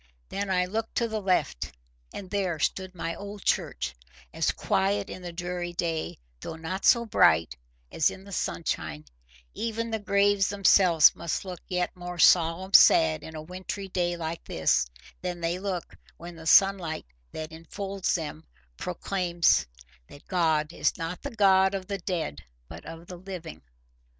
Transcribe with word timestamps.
Then 0.29 0.49
I 0.49 0.65
looked 0.65 0.95
to 0.95 1.07
the 1.07 1.21
left, 1.21 1.73
and 2.11 2.27
there 2.27 2.57
stood 2.57 2.95
my 2.95 3.13
old 3.13 3.43
church, 3.45 3.93
as 4.33 4.51
quiet 4.51 5.11
in 5.11 5.21
the 5.21 5.31
dreary 5.31 5.73
day, 5.73 6.17
though 6.39 6.55
not 6.55 6.85
so 6.85 7.05
bright, 7.05 7.55
as 7.91 8.09
in 8.09 8.23
the 8.23 8.31
sunshine: 8.31 9.05
even 9.53 9.91
the 9.91 9.99
graves 9.99 10.49
themselves 10.49 11.15
must 11.15 11.45
look 11.45 11.59
yet 11.67 11.95
more 11.95 12.17
"solemn 12.17 12.73
sad" 12.73 13.21
in 13.21 13.35
a 13.35 13.43
wintry 13.43 13.89
day 13.89 14.17
like 14.17 14.43
this, 14.43 14.87
than 15.21 15.39
they 15.39 15.59
look 15.59 15.95
when 16.17 16.35
the 16.35 16.47
sunlight 16.47 17.05
that 17.31 17.51
infolds 17.51 18.15
them 18.15 18.43
proclaims 18.77 19.67
that 20.07 20.27
God 20.27 20.73
is 20.73 20.97
not 20.97 21.21
the 21.21 21.29
God 21.29 21.75
of 21.75 21.85
the 21.85 21.99
dead 21.99 22.43
but 22.67 22.83
of 22.87 23.05
the 23.05 23.17
living. 23.17 23.61